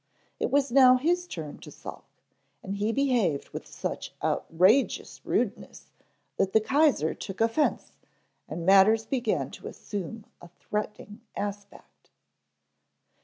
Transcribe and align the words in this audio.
It 0.39 0.49
was 0.49 0.71
now 0.71 0.95
his 0.97 1.27
turn 1.27 1.59
to 1.59 1.69
sulk, 1.69 2.05
and 2.63 2.77
he 2.77 2.91
behaved 2.91 3.49
with 3.49 3.67
such 3.67 4.15
outrageous 4.23 5.23
rudeness 5.23 5.91
that 6.37 6.53
the 6.53 6.59
Kaiser 6.59 7.13
took 7.13 7.39
offence 7.39 7.91
and 8.47 8.65
matters 8.65 9.05
began 9.05 9.51
to 9.51 9.67
assume 9.67 10.25
a 10.41 10.47
threatening 10.47 11.21
aspect. 11.35 12.09